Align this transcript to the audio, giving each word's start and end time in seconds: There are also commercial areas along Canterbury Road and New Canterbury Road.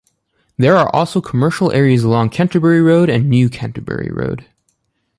There 0.57 0.75
are 0.77 0.89
also 0.95 1.21
commercial 1.21 1.71
areas 1.71 2.03
along 2.03 2.31
Canterbury 2.31 2.81
Road 2.81 3.07
and 3.07 3.29
New 3.29 3.49
Canterbury 3.49 4.09
Road. 4.11 4.47